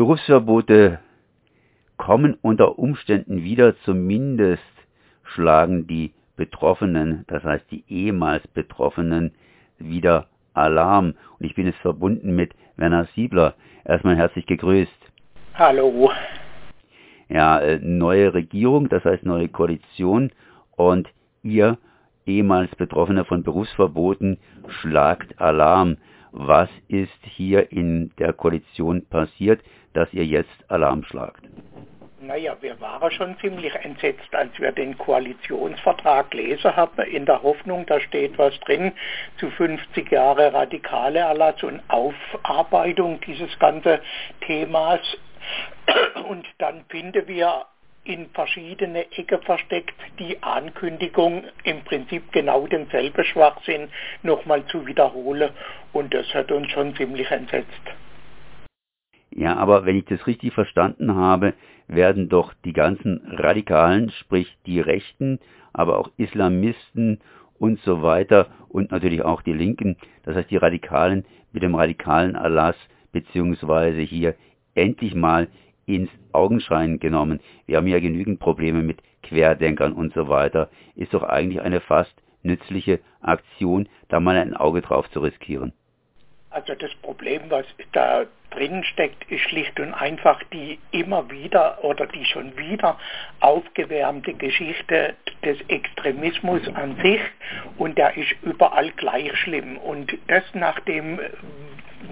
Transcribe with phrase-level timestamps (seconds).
[0.00, 0.98] Berufsverbote
[1.98, 4.62] kommen unter Umständen wieder, zumindest
[5.24, 9.32] schlagen die Betroffenen, das heißt die ehemals Betroffenen,
[9.78, 11.16] wieder Alarm.
[11.38, 13.56] Und ich bin jetzt verbunden mit Werner Siebler.
[13.84, 14.90] Erstmal herzlich gegrüßt.
[15.52, 16.10] Hallo.
[17.28, 20.32] Ja, äh, neue Regierung, das heißt neue Koalition
[20.76, 21.10] und
[21.42, 21.76] ihr
[22.24, 24.38] ehemals Betroffener von Berufsverboten
[24.80, 25.98] schlagt Alarm.
[26.32, 29.60] Was ist hier in der Koalition passiert,
[29.94, 31.42] dass ihr jetzt Alarm schlagt?
[32.22, 37.86] Naja, wir waren schon ziemlich entsetzt, als wir den Koalitionsvertrag lesen haben, in der Hoffnung,
[37.86, 38.92] da steht was drin
[39.38, 43.98] zu 50 Jahre radikale Erlass und Aufarbeitung dieses ganzen
[44.46, 45.00] Themas.
[46.28, 47.64] Und dann finden wir
[48.10, 53.88] in verschiedene Ecke versteckt die Ankündigung, im Prinzip genau denselben Schwachsinn
[54.24, 55.50] nochmal zu wiederholen.
[55.92, 57.84] Und das hat uns schon ziemlich entsetzt.
[59.30, 61.54] Ja, aber wenn ich das richtig verstanden habe,
[61.86, 65.38] werden doch die ganzen Radikalen, sprich die Rechten,
[65.72, 67.20] aber auch Islamisten
[67.60, 72.34] und so weiter und natürlich auch die Linken, das heißt die Radikalen mit dem radikalen
[72.34, 72.76] Erlass
[73.12, 74.34] beziehungsweise hier
[74.74, 75.48] endlich mal
[75.96, 77.40] ins Augenschein genommen.
[77.66, 80.70] Wir haben ja genügend Probleme mit Querdenkern und so weiter.
[80.96, 85.72] Ist doch eigentlich eine fast nützliche Aktion, da mal ein Auge drauf zu riskieren.
[86.50, 92.06] Also das Problem, was da drin steckt, ist schlicht und einfach die immer wieder oder
[92.06, 92.98] die schon wieder
[93.38, 97.20] aufgewärmte Geschichte des Extremismus an sich
[97.78, 99.76] und der ist überall gleich schlimm.
[99.76, 101.20] Und das nachdem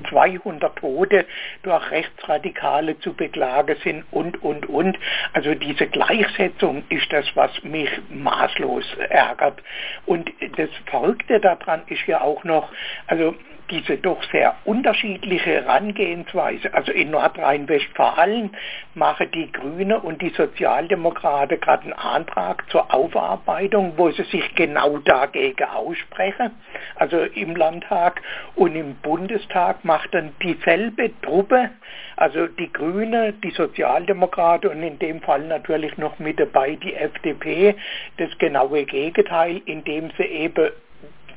[0.09, 1.27] 200 Tote
[1.63, 4.99] durch Rechtsradikale zu beklagen sind und, und, und.
[5.33, 9.63] Also diese Gleichsetzung ist das, was mich maßlos ärgert.
[10.07, 12.71] Und das Verrückte daran ist ja auch noch,
[13.07, 13.35] also
[13.71, 18.51] diese doch sehr unterschiedliche Herangehensweise, also in Nordrhein-Westfalen
[18.95, 24.99] machen die Grüne und die Sozialdemokraten gerade einen Antrag zur Aufarbeitung, wo sie sich genau
[24.99, 26.51] dagegen aussprechen,
[26.97, 28.23] also im Landtag
[28.55, 31.71] und im Bundestag macht dann dieselbe Truppe,
[32.17, 37.77] also die Grüne, die Sozialdemokraten und in dem Fall natürlich noch mit dabei die FDP,
[38.17, 40.71] das genaue Gegenteil, indem sie eben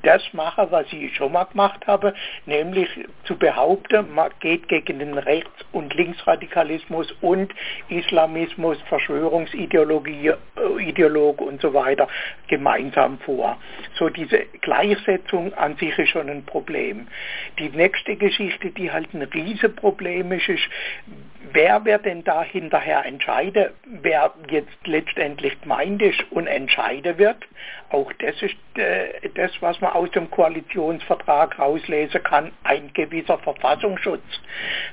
[0.03, 2.13] das mache, was ich schon mal gemacht habe,
[2.45, 2.89] nämlich
[3.25, 7.53] zu behaupten, man geht gegen den Rechts- und Linksradikalismus und
[7.89, 12.07] Islamismus, Verschwörungsideologie, äh, Ideolog und so weiter
[12.47, 13.57] gemeinsam vor.
[13.95, 17.07] So diese Gleichsetzung an sich ist schon ein Problem.
[17.59, 20.69] Die nächste Geschichte, die halt ein Riesenproblem ist, ist,
[21.53, 27.37] wer wird denn da hinterher entscheiden, wer jetzt letztendlich gemeint ist und entscheiden wird.
[27.89, 34.23] Auch das ist äh, das, was man aus dem Koalitionsvertrag rauslesen kann, ein gewisser Verfassungsschutz.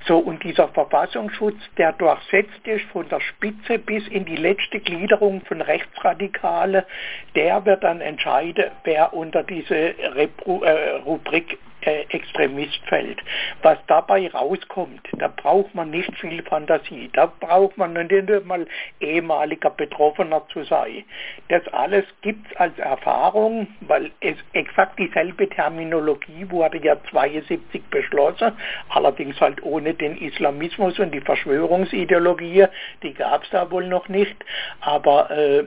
[0.07, 5.43] So, und dieser Verfassungsschutz, der durchsetzt ist von der Spitze bis in die letzte Gliederung
[5.47, 6.87] von Rechtsradikale,
[7.35, 13.21] der wird dann entscheiden, wer unter diese Repro äh, Rubrik äh, Extremist fällt.
[13.63, 17.09] Was dabei rauskommt, da braucht man nicht viel Fantasie.
[17.13, 18.67] Da braucht man nicht mal
[19.01, 21.05] ehemaliger Betroffener zu sein.
[21.49, 24.37] Das alles gibt es als Erfahrung, weil es
[24.79, 28.53] exakt dieselbe Terminologie wurde ja 72 beschlossen,
[28.91, 32.67] allerdings halt ohne den Islamismus und die Verschwörungsideologie,
[33.03, 34.37] die gab es da wohl noch nicht,
[34.81, 35.65] aber äh,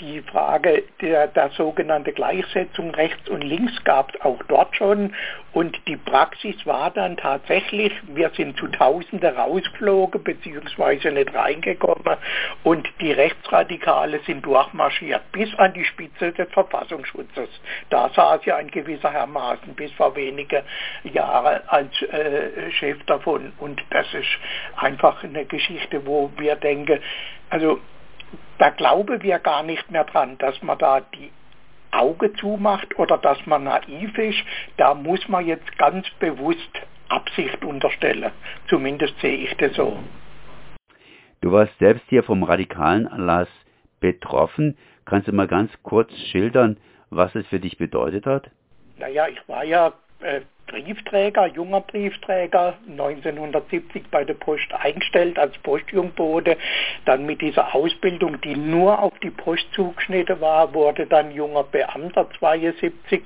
[0.00, 5.14] die Frage der, der sogenannten Gleichsetzung rechts und links gab es auch dort schon.
[5.52, 12.16] Und die Praxis war dann tatsächlich, wir sind zu Tausende rausgeflogen beziehungsweise nicht reingekommen.
[12.62, 17.48] Und die Rechtsradikale sind durchmarschiert bis an die Spitze des Verfassungsschutzes.
[17.90, 20.62] Da saß ja ein gewisser Herr Maaßen bis vor wenige
[21.04, 23.52] Jahre als äh, Chef davon.
[23.58, 24.38] Und das ist
[24.76, 27.00] einfach eine Geschichte, wo wir denken,
[27.50, 27.80] also
[28.58, 31.30] da glauben wir gar nicht mehr dran, dass man da die
[31.90, 34.38] Auge zumacht oder dass man naiv ist.
[34.76, 36.70] Da muss man jetzt ganz bewusst
[37.08, 38.30] Absicht unterstellen.
[38.68, 39.98] Zumindest sehe ich das so.
[41.40, 43.48] Du warst selbst hier vom radikalen Erlass
[43.98, 44.76] betroffen.
[45.04, 46.76] Kannst du mal ganz kurz schildern,
[47.08, 48.50] was es für dich bedeutet hat?
[48.98, 56.56] Naja, ich war ja äh, Briefträger, junger Briefträger, 1970 bei der Post eingestellt als Postjungbote.
[57.06, 62.28] Dann mit dieser Ausbildung, die nur auf die Post zugeschnitten war, wurde dann junger Beamter
[62.38, 63.22] 72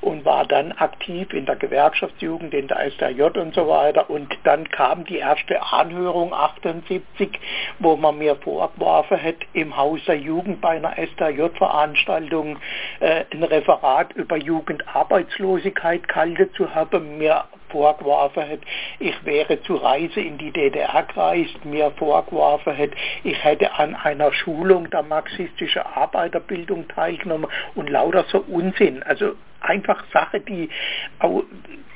[0.00, 4.10] und war dann aktiv in der Gewerkschaftsjugend, in der SDJ und so weiter.
[4.10, 7.30] Und dann kam die erste Anhörung 78,
[7.78, 12.58] wo man mir vorgeworfen hat, im Haus der Jugend bei einer SDJ-Veranstaltung
[12.98, 18.60] äh, ein Referat über Jugendarbeitslosigkeit gehalten zu haben Erben mir vorgeworfen hat,
[18.98, 22.90] ich wäre zu Reise in die DDR gereist, mir vorgeworfen hat,
[23.24, 29.02] ich hätte an einer Schulung der marxistischen Arbeiterbildung teilgenommen und lauter so Unsinn.
[29.02, 30.70] Also einfach Sache, die
[31.18, 31.42] auch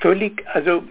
[0.01, 0.83] völlig, also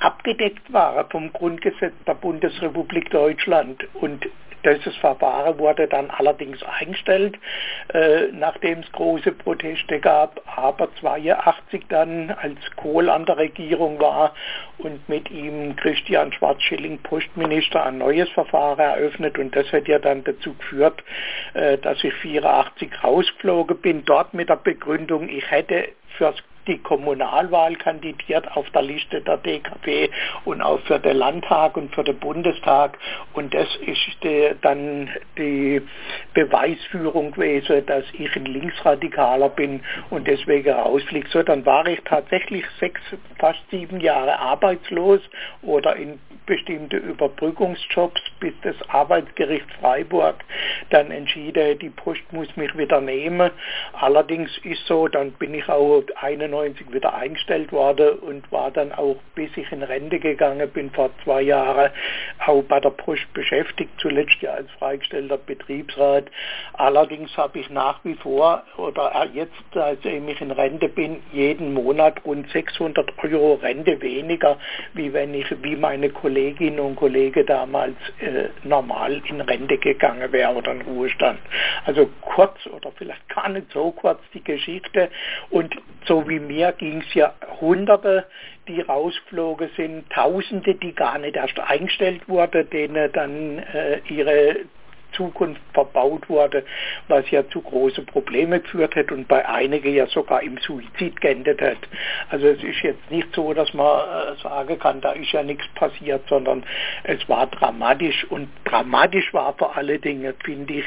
[0.00, 4.26] abgedeckt war vom Grundgesetz der Bundesrepublik Deutschland und
[4.64, 7.38] dieses Verfahren wurde dann allerdings eingestellt,
[7.92, 14.34] äh, nachdem es große Proteste gab, aber 82 dann, als Kohl an der Regierung war
[14.78, 19.38] und mit ihm Christian Schwarzschilling Postminister ein neues Verfahren eröffnet.
[19.38, 21.02] Und das hat ja dann dazu geführt,
[21.54, 26.36] äh, dass ich 84 rausgeflogen bin, dort mit der Begründung, ich hätte fürs
[26.66, 30.10] die Kommunalwahl kandidiert auf der Liste der DKP
[30.44, 32.98] und auch für den Landtag und für den Bundestag.
[33.32, 35.08] Und das ist die, dann
[35.38, 35.82] die
[36.34, 39.80] Beweisführung gewesen, dass ich ein Linksradikaler bin
[40.10, 41.28] und deswegen rausfliege.
[41.30, 43.00] So, dann war ich tatsächlich sechs,
[43.38, 45.20] fast sieben Jahre arbeitslos
[45.62, 46.18] oder in
[46.50, 50.34] bestimmte Überbrückungsjobs, bis das Arbeitsgericht Freiburg
[50.90, 53.52] dann entschieden, die Post muss mich wieder nehmen.
[53.92, 56.02] Allerdings ist so, dann bin ich auch
[56.52, 61.10] 91 wieder eingestellt worden und war dann auch, bis ich in Rente gegangen bin, vor
[61.24, 61.90] zwei Jahren
[62.46, 66.24] auch bei der Post beschäftigt, zuletzt ja als freigestellter Betriebsrat.
[66.74, 72.24] Allerdings habe ich nach wie vor, oder jetzt, als ich in Rente bin, jeden Monat
[72.24, 74.58] rund 600 Euro Rente weniger,
[74.94, 80.54] wie wenn ich, wie meine Kolleginnen und Kollegen damals äh, normal in Rente gegangen wäre
[80.54, 81.38] oder in Ruhestand.
[81.84, 85.10] Also kurz oder vielleicht gar nicht so kurz die Geschichte.
[85.50, 85.74] Und
[86.06, 88.26] so wie mir ging es ja Hunderte,
[88.70, 94.56] die rausgeflogen sind, Tausende, die gar nicht erst eingestellt wurden, denen dann äh, ihre
[95.12, 96.64] Zukunft verbaut wurde,
[97.08, 101.60] was ja zu große Probleme geführt hat und bei einigen ja sogar im Suizid geendet
[101.60, 101.78] hat.
[102.28, 105.66] Also es ist jetzt nicht so, dass man äh, sagen kann, da ist ja nichts
[105.74, 106.62] passiert, sondern
[107.02, 110.84] es war dramatisch und dramatisch war vor allen Dingen, finde ich,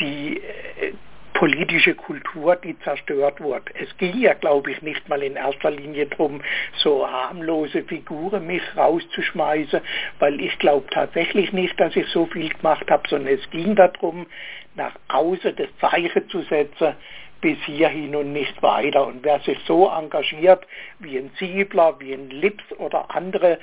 [0.00, 0.92] die äh,
[1.36, 3.64] politische Kultur, die zerstört wurde.
[3.74, 6.40] Es ging ja, glaube ich, nicht mal in erster Linie darum,
[6.78, 9.80] so harmlose Figuren mich rauszuschmeißen,
[10.18, 14.26] weil ich glaube tatsächlich nicht, dass ich so viel gemacht habe, sondern es ging darum,
[14.76, 16.94] nach außen das Zeichen zu setzen,
[17.40, 19.06] bis hierhin und nicht weiter.
[19.06, 20.66] Und wer sich so engagiert
[20.98, 23.58] wie ein Siebler, wie ein Lips oder andere,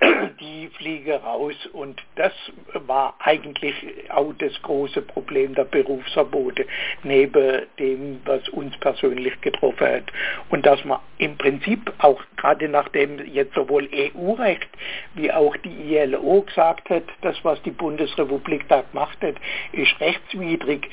[0.40, 1.54] die fliegen raus.
[1.72, 2.32] Und das
[2.74, 3.74] war eigentlich
[4.10, 6.66] auch das große Problem der Berufsverbote,
[7.02, 10.12] neben dem, was uns persönlich getroffen hat.
[10.50, 14.68] Und dass man im Prinzip auch gerade nachdem jetzt sowohl EU-Recht
[15.14, 19.34] wie auch die ILO gesagt hat, das, was die Bundesrepublik da gemacht hat,
[19.72, 20.88] ist rechtswidrig,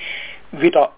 [0.51, 0.91] wieder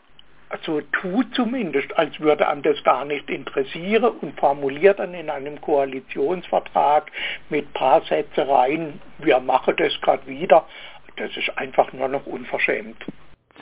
[0.66, 5.60] so tut zumindest, als würde einem das gar nicht interessieren und formuliert dann in einem
[5.62, 7.12] Koalitionsvertrag
[7.50, 10.66] mit paar Sätzereien, wir machen das gerade wieder.
[11.18, 12.98] Das ist einfach nur noch unverschämt.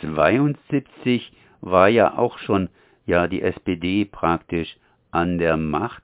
[0.02, 1.32] 72
[1.62, 2.70] war ja auch schon
[3.06, 4.76] ja die SPD praktisch
[5.12, 6.04] an der Macht.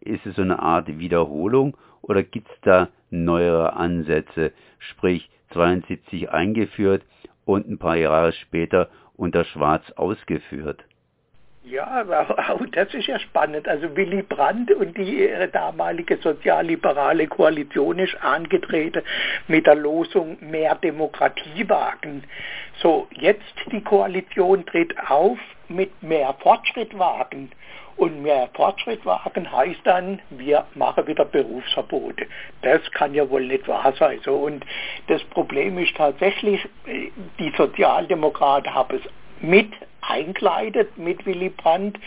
[0.00, 7.02] Ist es so eine Art Wiederholung oder gibt es da neuere Ansätze, sprich 72 eingeführt
[7.44, 8.88] und ein paar Jahre später
[9.20, 10.82] unter Schwarz ausgeführt.
[11.62, 13.68] Ja, aber das ist ja spannend.
[13.68, 19.02] Also Willy Brandt und die damalige sozialliberale Koalition ist angetreten
[19.46, 22.24] mit der Losung mehr Demokratie wagen.
[22.78, 27.50] So, jetzt die Koalition tritt auf mit mehr Fortschritt wagen.
[28.00, 32.26] Und mehr Fortschritt wagen heißt dann, wir machen wieder Berufsverbote.
[32.62, 34.18] Das kann ja wohl nicht wahr sein.
[34.24, 34.36] So.
[34.36, 34.64] Und
[35.08, 39.02] das Problem ist tatsächlich, die Sozialdemokraten haben es
[39.42, 41.98] mit einkleidet mit Willy Brandt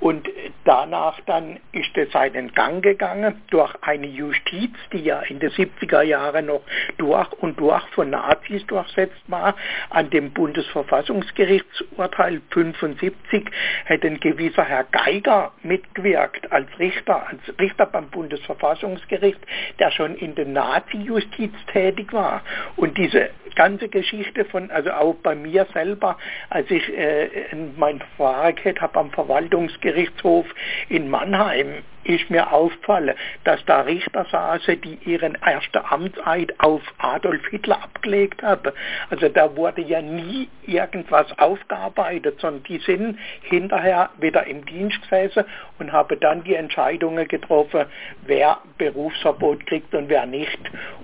[0.00, 0.28] und
[0.64, 6.02] danach dann ist es seinen Gang gegangen durch eine Justiz, die ja in den 70er
[6.02, 6.62] Jahren noch
[6.98, 9.54] durch und durch von Nazis durchsetzt war.
[9.90, 13.44] An dem Bundesverfassungsgerichtsurteil 75
[13.84, 19.40] hätte ein gewisser Herr Geiger mitgewirkt als Richter, als Richter beim Bundesverfassungsgericht,
[19.78, 22.42] der schon in der Nazi-Justiz tätig war.
[22.76, 26.16] Und diese ganze Geschichte von, also auch bei mir selber,
[26.50, 27.28] als ich äh,
[27.76, 30.46] mein Verfahren habe am Verwaltungsgerichtshof
[30.88, 37.46] in Mannheim, ist mir aufgefallen, dass da Richter saßen, die ihren ersten Amtseid auf Adolf
[37.48, 38.72] Hitler abgelegt haben.
[39.10, 45.44] Also da wurde ja nie irgendwas aufgearbeitet, sondern die sind hinterher wieder im Dienst gesessen
[45.78, 47.86] und haben dann die Entscheidungen getroffen,
[48.26, 50.58] wer Berufsverbot kriegt und wer nicht.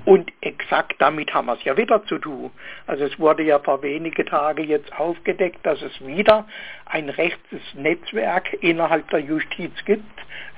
[0.05, 2.51] Und exakt damit haben wir es ja wieder zu tun.
[2.87, 6.47] Also es wurde ja vor wenige Tage jetzt aufgedeckt, dass es wieder
[6.93, 10.05] ein rechtes Netzwerk innerhalb der Justiz gibt.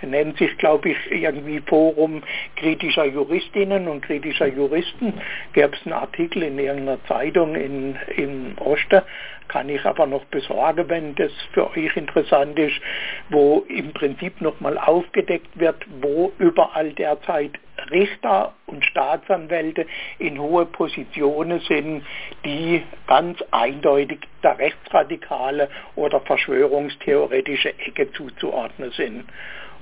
[0.03, 2.23] Nennt sich, glaube ich, irgendwie Forum
[2.57, 5.15] kritischer Juristinnen und kritischer Juristen.
[5.53, 9.03] Gäbe es einen Artikel in irgendeiner Zeitung in, in Osten,
[9.49, 12.81] kann ich aber noch besorgen, wenn das für euch interessant ist,
[13.31, 17.53] wo im Prinzip nochmal aufgedeckt wird, wo überall derzeit
[17.91, 19.87] Richter und Staatsanwälte
[20.19, 22.05] in hohe Positionen sind,
[22.45, 29.25] die ganz eindeutig der rechtsradikale oder verschwörungstheoretische Ecke zuzuordnen sind.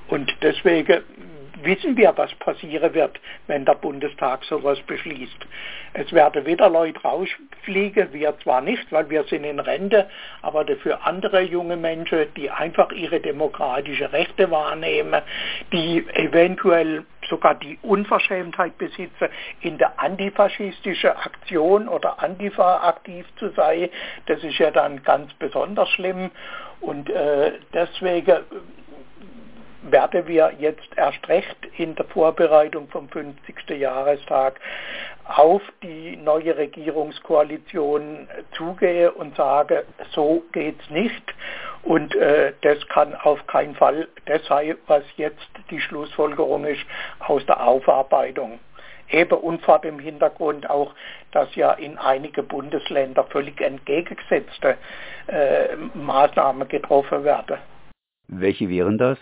[0.09, 1.03] Und deswegen
[1.65, 5.47] wissen wir, was passieren wird, wenn der Bundestag sowas beschließt.
[5.95, 10.09] Es werden wieder Leute rausfliegen, wir zwar nicht, weil wir sind in Rente,
[10.41, 15.23] aber dafür andere junge Menschen, die einfach ihre demokratische Rechte wahrnehmen,
[15.73, 19.29] die eventuell sogar die Unverschämtheit besitzen,
[19.61, 23.89] in der antifaschistischen Aktion oder Antifa aktiv zu sein.
[24.27, 26.31] Das ist ja dann ganz besonders schlimm.
[26.81, 28.39] Und äh, deswegen
[29.83, 33.71] werden wir jetzt erst recht in der Vorbereitung vom 50.
[33.71, 34.61] Jahrestag
[35.25, 41.35] auf die neue Regierungskoalition zugehe und sage, so geht's nicht.
[41.83, 46.85] Und äh, das kann auf keinen Fall das sein, was jetzt die Schlussfolgerung ist
[47.21, 48.61] aus der Aufarbeitung.
[49.11, 50.95] Eben und vor dem Hintergrund auch,
[51.33, 54.77] dass ja in einige Bundesländer völlig entgegengesetzte
[55.27, 57.59] äh, Maßnahmen getroffen werden.
[58.29, 59.19] Welche wären das?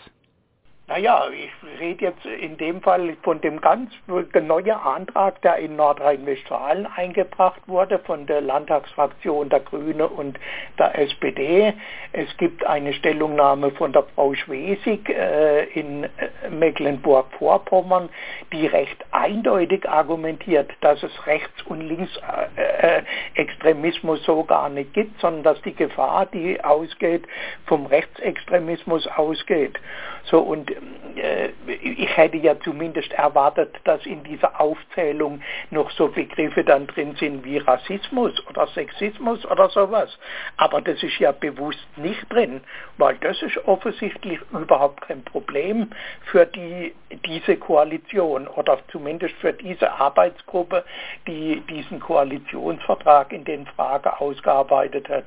[0.93, 6.85] Naja, ich rede jetzt in dem Fall von dem ganz neuen Antrag, der in Nordrhein-Westfalen
[6.85, 10.37] eingebracht wurde von der Landtagsfraktion der Grüne und
[10.77, 11.73] der SPD.
[12.11, 16.09] Es gibt eine Stellungnahme von der Frau Schwesig äh, in äh,
[16.49, 18.09] Mecklenburg-Vorpommern,
[18.51, 25.43] die recht eindeutig argumentiert, dass es Rechts- und Linksextremismus äh, so gar nicht gibt, sondern
[25.43, 27.25] dass die Gefahr, die ausgeht,
[27.65, 29.79] vom Rechtsextremismus ausgeht.
[30.25, 30.71] So und
[31.17, 37.15] äh, ich hätte ja zumindest erwartet, dass in dieser Aufzählung noch so Begriffe dann drin
[37.15, 40.17] sind wie Rassismus oder Sexismus oder sowas.
[40.57, 42.61] Aber das ist ja bewusst nicht drin,
[42.97, 45.89] weil das ist offensichtlich überhaupt kein Problem
[46.31, 46.93] für die,
[47.25, 50.83] diese Koalition oder zumindest für diese Arbeitsgruppe,
[51.27, 55.25] die diesen Koalitionsvertrag in den Fragen ausgearbeitet hat.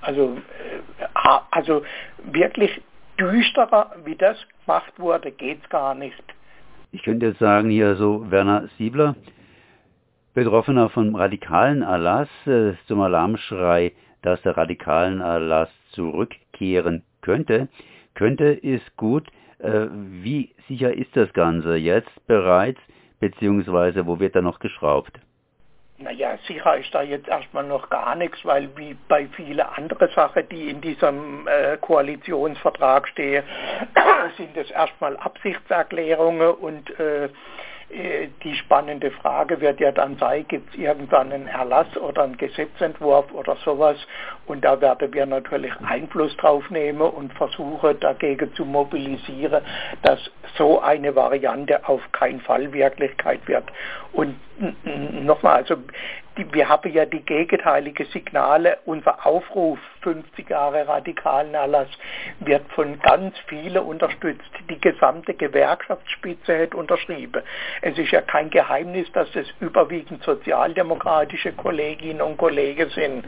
[0.00, 1.82] Also, äh, also
[2.18, 2.80] wirklich
[3.18, 6.22] düsterer, wie das gemacht wurde, geht's gar nicht.
[6.92, 9.16] Ich könnte jetzt sagen, hier so Werner Siebler,
[10.34, 13.92] Betroffener vom radikalen Erlass äh, zum Alarmschrei,
[14.22, 17.68] dass der radikalen Erlass zurückkehren könnte.
[18.14, 19.28] Könnte ist gut.
[19.58, 22.80] Äh, wie sicher ist das Ganze jetzt bereits,
[23.20, 25.18] beziehungsweise wo wird da noch geschraubt?
[25.98, 30.46] Naja, sicher ist da jetzt erstmal noch gar nichts, weil wie bei vielen anderen Sachen,
[30.50, 33.42] die in diesem äh, Koalitionsvertrag stehen,
[34.36, 37.30] sind es erstmal Absichtserklärungen und äh,
[37.88, 42.36] äh, die spannende Frage wird ja dann sein, gibt es irgendwann einen Erlass oder einen
[42.36, 43.96] Gesetzentwurf oder sowas?
[44.46, 49.62] Und da werden wir natürlich Einfluss drauf nehmen und versuchen dagegen zu mobilisieren,
[50.02, 50.18] dass
[50.56, 53.64] so eine Variante auf keinen Fall Wirklichkeit wird.
[54.12, 54.36] Und
[55.24, 55.76] nochmal, also
[56.36, 58.78] die, wir haben ja die gegenteilige Signale.
[58.84, 61.88] Unser Aufruf 50 Jahre radikalen Erlass
[62.40, 64.50] wird von ganz vielen unterstützt.
[64.68, 67.42] Die gesamte Gewerkschaftsspitze hat unterschrieben.
[67.80, 73.24] Es ist ja kein Geheimnis, dass es überwiegend sozialdemokratische Kolleginnen und Kollegen sind.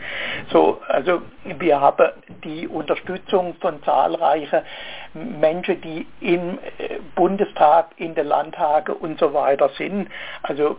[0.50, 2.10] So, also wir haben
[2.44, 4.62] die Unterstützung von zahlreichen
[5.14, 10.08] Menschen, die im äh, Bundestag, in den Landtagen und so weiter sind.
[10.42, 10.76] Also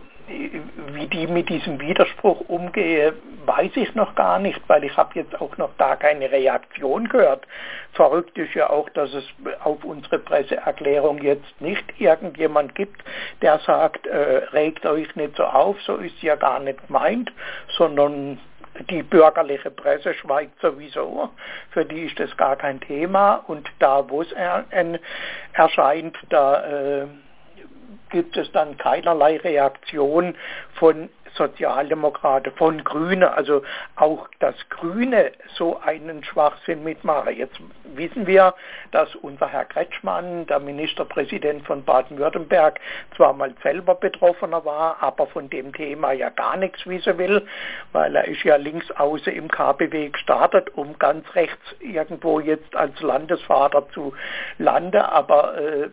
[0.92, 3.14] wie die mit diesem Widerspruch umgehe,
[3.46, 7.46] weiß ich noch gar nicht, weil ich habe jetzt auch noch da keine Reaktion gehört.
[7.92, 9.24] Verrückt ist ja auch, dass es
[9.64, 13.02] auf unsere Presseerklärung jetzt nicht irgendjemand gibt,
[13.42, 17.32] der sagt, äh, regt euch nicht so auf, so ist ja gar nicht gemeint,
[17.76, 18.38] sondern
[18.88, 21.30] die bürgerliche Presse schweigt sowieso,
[21.70, 23.44] für die ist das gar kein Thema.
[23.46, 24.64] Und da, wo es er,
[25.52, 27.06] erscheint, da äh,
[28.10, 30.34] gibt es dann keinerlei Reaktion
[30.74, 31.08] von
[31.40, 33.62] Sozialdemokraten, von Grüne, also
[33.96, 37.34] auch das Grüne so einen Schwachsinn mitmachen.
[37.34, 37.58] Jetzt
[37.94, 38.54] wissen wir,
[38.92, 42.78] dass unser Herr Kretschmann, der Ministerpräsident von Baden-Württemberg,
[43.16, 47.46] zwar mal selber Betroffener war, aber von dem Thema ja gar nichts wissen will,
[47.92, 53.00] weil er ist ja links außen im KPW gestartet, um ganz rechts irgendwo jetzt als
[53.00, 54.12] Landesvater zu
[54.58, 55.88] landen, aber äh,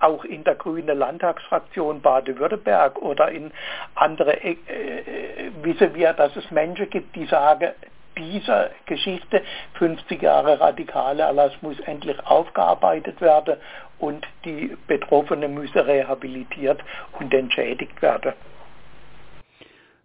[0.00, 3.52] auch in der grünen Landtagsfraktion Baden-Württemberg oder in
[3.94, 7.72] andere äh, wissen wir, dass es Menschen gibt, die sagen,
[8.16, 9.42] dieser Geschichte,
[9.74, 13.56] 50 Jahre radikale Erlass muss endlich aufgearbeitet werden
[13.98, 16.82] und die Betroffenen müssen rehabilitiert
[17.18, 18.32] und entschädigt werden.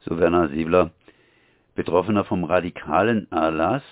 [0.01, 0.91] So Werner Siebler,
[1.75, 3.83] Betroffener vom radikalen Erlass,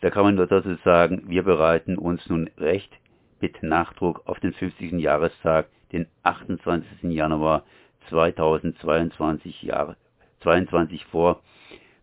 [0.00, 2.92] da kann man nur dazu sagen, wir bereiten uns nun recht
[3.40, 4.92] mit Nachdruck auf den 50.
[4.92, 7.04] Jahrestag, den 28.
[7.04, 7.62] Januar
[8.08, 9.96] 2022 Jahre,
[10.42, 11.42] 22 vor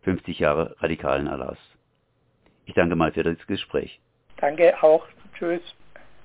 [0.03, 1.57] 50 Jahre radikalen Erlass.
[2.65, 3.99] Ich danke mal für das Gespräch.
[4.37, 5.05] Danke auch.
[5.37, 5.61] Tschüss.